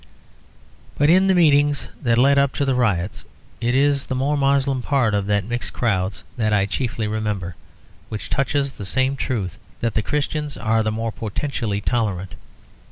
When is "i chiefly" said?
6.51-7.05